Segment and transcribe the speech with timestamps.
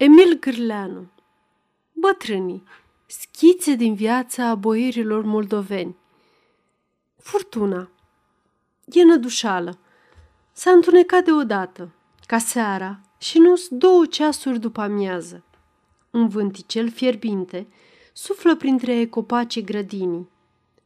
[0.00, 1.10] Emil Gârleanu
[1.92, 2.62] Bătrânii
[3.06, 5.96] Schițe din viața boierilor moldoveni
[7.16, 7.90] Furtuna
[8.84, 9.78] E nădușală.
[10.52, 11.90] S-a întunecat deodată,
[12.26, 15.44] ca seara, și nu două ceasuri după amiază.
[16.10, 17.66] Un vânticel fierbinte
[18.12, 20.28] suflă printre copacii grădinii.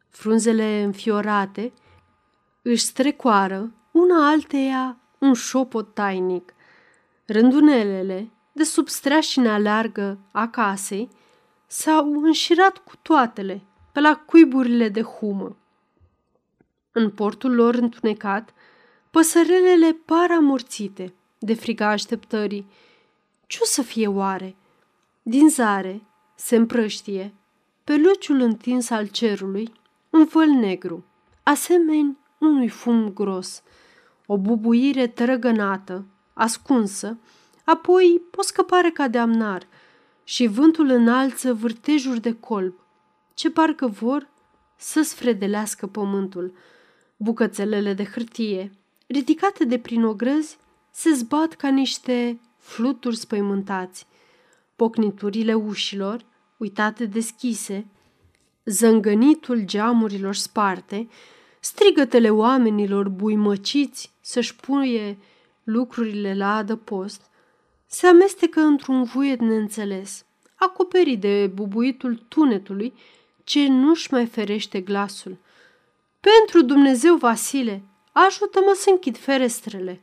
[0.09, 1.73] Frunzele înfiorate
[2.63, 6.55] își strecoară una alteia un șopot tainic.
[7.27, 11.09] Rândunelele de sub streașina largă a casei
[11.67, 15.57] s-au înșirat cu toatele pe la cuiburile de humă.
[16.93, 18.55] În portul lor întunecat,
[19.11, 22.71] păsărelele par amorțite de friga așteptării.
[23.47, 24.57] Ce-o să fie oare?
[25.23, 26.03] Din zare
[26.35, 27.35] se împrăștie,
[27.85, 29.73] pe luciul întins al cerului,
[30.11, 31.05] un văl negru,
[31.43, 33.63] asemeni unui fum gros,
[34.27, 37.19] o bubuire trăgănată, ascunsă,
[37.65, 39.67] apoi o scăpare ca de amnar
[40.25, 42.75] și vântul înalță vârtejuri de colb,
[43.35, 44.29] ce parcă vor
[44.77, 46.55] să sfredelească pământul.
[47.17, 48.73] Bucățelele de hârtie,
[49.07, 50.59] ridicate de prin ogrăzi,
[50.91, 54.07] se zbat ca niște fluturi spăimântați.
[54.77, 56.25] Pocniturile ușilor,
[56.57, 57.87] uitate deschise,
[58.65, 61.09] zângănitul geamurilor sparte,
[61.61, 65.19] strigătele oamenilor buimăciți să-și puie
[65.65, 67.31] lucrurile la adăpost,
[67.95, 72.95] se amestecă într-un vuiet neînțeles, acoperit de bubuitul tunetului
[73.45, 75.37] ce nu-și mai ferește glasul.
[76.21, 77.83] Pentru Dumnezeu, Vasile,
[78.13, 80.01] ajută-mă să închid ferestrele.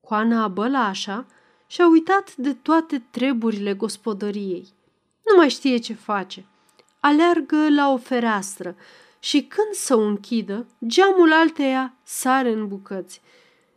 [0.00, 1.26] Coana Bălașa
[1.66, 4.66] și-a uitat de toate treburile gospodăriei.
[5.26, 6.44] Nu mai știe ce face.
[7.00, 8.76] Aleargă la o fereastră
[9.18, 13.20] și când să o închidă, geamul alteia sare în bucăți.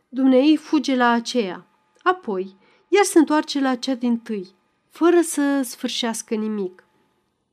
[0.08, 1.66] Dumnezeu fuge la aceea.
[2.02, 2.56] Apoi,
[2.88, 4.54] iar se întoarce la cea din tâi,
[4.88, 6.84] fără să sfârșească nimic.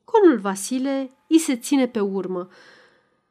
[0.04, 2.48] Conul Vasile îi se ține pe urmă,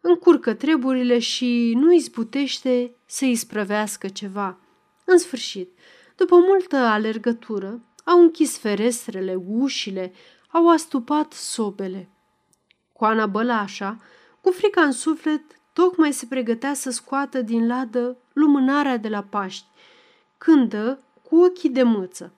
[0.02, 4.58] încurcă treburile și nu izbutește să îi sprăvească ceva.
[5.06, 5.70] În sfârșit,
[6.16, 10.14] după multă alergătură, au închis ferestrele, ușile,
[10.52, 12.10] au astupat sobele.
[12.94, 13.98] Coana Bălașa,
[14.42, 15.42] cu frica în suflet,
[15.74, 19.66] tocmai se pregătea să scoată din ladă lumânarea de la Paști,
[20.38, 21.00] când dă
[21.30, 22.34] cu ochii de mâță.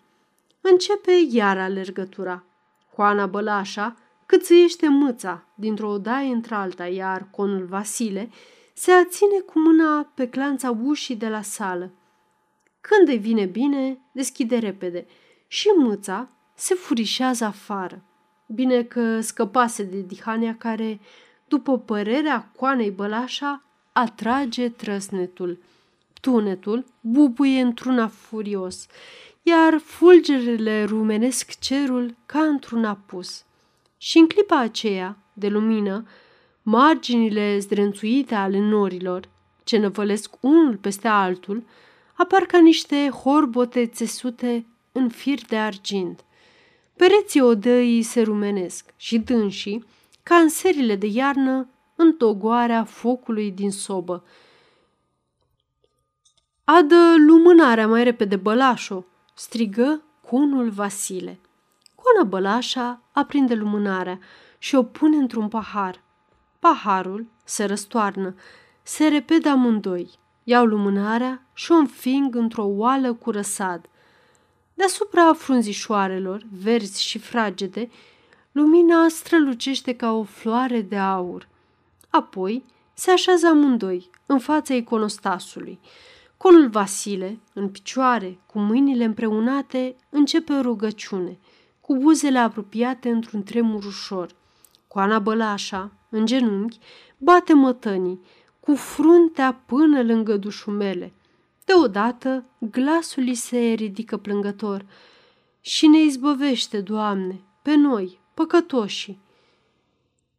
[0.62, 2.44] Începe iar alergătura.
[2.96, 8.30] Coana Bălașa câțăiește mâța dintr-o odaie într-alta, iar conul Vasile
[8.74, 11.92] se aține cu mâna pe clanța ușii de la sală.
[12.82, 15.06] Când îi vine bine, deschide repede
[15.48, 18.02] și mâța se furișează afară.
[18.48, 21.00] Bine că scăpase de dihania care,
[21.48, 25.60] după părerea coanei Bălașa, atrage trăsnetul.
[26.22, 28.88] Tunetul bubuie într-una furios,
[29.42, 33.44] iar fulgerele rumenesc cerul ca într-un apus.
[33.98, 36.08] Și în clipa aceea, de lumină,
[36.62, 39.30] marginile zdrențuite ale norilor,
[39.64, 41.64] ce năvălesc unul peste altul,
[42.14, 46.26] apar ca niște horbote țesute în fir de argint.
[46.96, 49.86] Pereții odăii se rumenesc și dânsii,
[50.24, 54.24] ca în serile de iarnă, în togoarea focului din sobă.
[56.70, 61.40] Adă lumânarea mai repede, bălașo!" strigă cunul Vasile.
[61.96, 64.20] Cona bălașa aprinde lumânarea
[64.58, 66.02] și o pune într-un pahar.
[66.60, 68.36] Paharul se răstoarnă,
[68.84, 70.10] se repede amândoi,
[70.44, 73.90] iau lumânarea și o înfing într-o oală cu răsad.
[74.74, 77.90] Deasupra frunzișoarelor, verzi și fragede,
[78.52, 81.48] lumina strălucește ca o floare de aur.
[82.10, 82.64] Apoi
[82.94, 85.80] se așează amândoi în fața iconostasului.
[86.38, 91.40] Conul Vasile, în picioare, cu mâinile împreunate, începe o rugăciune,
[91.82, 94.36] cu buzele apropiate într-un tremur ușor.
[94.88, 96.80] Coana Bălașa, în genunchi,
[97.18, 98.22] bate mătănii,
[98.60, 101.14] cu fruntea până lângă dușumele.
[101.66, 104.86] Deodată, glasul îi se ridică plângător.
[105.62, 109.22] Și ne izbăvește, Doamne, pe noi, păcătoșii.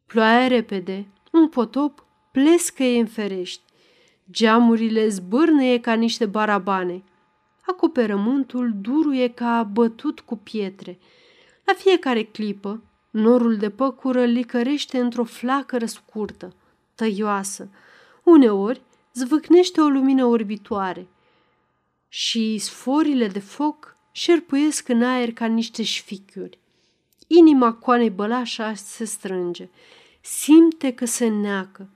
[0.05, 3.63] Ploaia repede, un potop plescăie în ferești.
[4.31, 7.03] Geamurile zbârnăie ca niște barabane.
[7.65, 10.99] Acoperământul duruie ca bătut cu pietre.
[11.63, 16.53] La fiecare clipă, norul de păcură licărește într-o flacără scurtă,
[16.95, 17.69] tăioasă.
[18.23, 18.81] Uneori
[19.13, 21.07] zvâcnește o lumină orbitoare
[22.07, 26.59] și sforile de foc șerpuiesc în aer ca niște șfichiuri.
[27.27, 29.69] Inima coanei bălașa se strânge.
[30.21, 31.89] Simte că se neacă.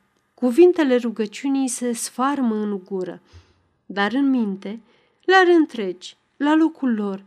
[0.44, 3.22] Cuvintele rugăciunii se sfarmă în gură,
[3.86, 4.82] dar în minte,
[5.22, 7.24] la întregi, la locul lor,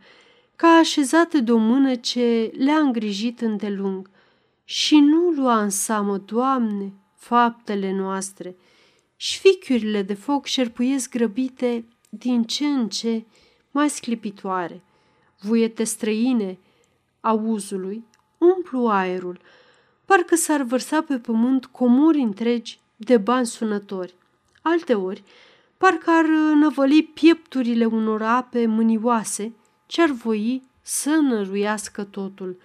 [0.57, 4.11] ca așezată de o mână ce le-a îngrijit îndelung
[4.65, 8.57] și nu lua în seamă, Doamne, faptele noastre.
[9.17, 13.25] Șfichiurile de foc șerpuiesc grăbite din ce în ce
[13.71, 14.83] mai sclipitoare.
[15.41, 16.59] Vuiete străine
[17.21, 18.05] auzului
[18.39, 19.41] umplu aerul,
[20.05, 24.15] parcă s-ar vărsa pe pământ comori întregi de bani sunători.
[24.63, 25.25] Alteori,
[25.77, 29.55] parcă ar năvăli piepturile unor ape mânioase
[29.87, 32.59] ce ar voi să năruiască totul.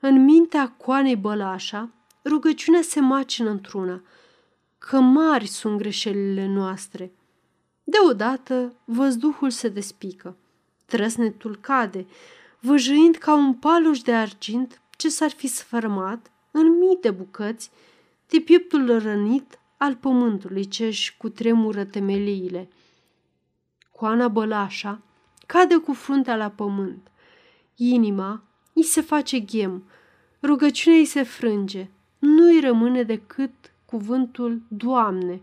[0.00, 1.90] În mintea coanei bălașa,
[2.24, 4.02] rugăciunea se macină într-una,
[4.78, 7.12] că mari sunt greșelile noastre.
[7.84, 10.36] Deodată, văzduhul se despică.
[10.84, 12.06] Trăsnetul cade,
[12.60, 17.70] văjâind ca un paloș de argint ce s-ar fi sfărmat în mii de bucăți
[18.28, 22.68] de pieptul rănit al pământului ce își cutremură temeliile.
[23.92, 25.02] Coana bălașa
[25.46, 27.10] cade cu fruntea la pământ.
[27.76, 28.42] Inima
[28.72, 29.84] îi se face ghem,
[30.42, 33.52] rugăciunea îi se frânge, nu îi rămâne decât
[33.84, 35.40] cuvântul Doamne,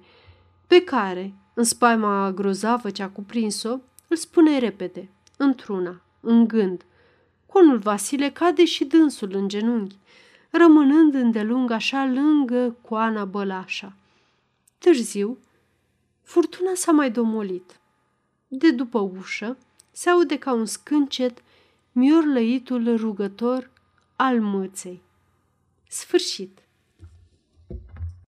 [0.67, 3.77] pe care, în spaima grozavă ce a cuprins-o,
[4.07, 6.85] îl spune repede, într-una, în gând.
[7.45, 9.97] Conul Vasile cade și dânsul în genunchi,
[10.57, 13.93] rămânând îndelung așa lângă coana bălașa.
[14.77, 15.37] Târziu,
[16.23, 17.79] furtuna s-a mai domolit.
[18.47, 19.57] De după ușă
[19.91, 21.43] se aude ca un scâncet
[21.91, 23.69] miorlăitul rugător
[24.15, 25.01] al mâței.
[25.87, 26.64] Sfârșit.